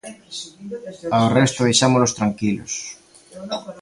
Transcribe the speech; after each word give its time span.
Ao 1.17 1.25
resto 1.39 1.61
deixámolos 1.67 2.15
tranquilos. 2.19 2.73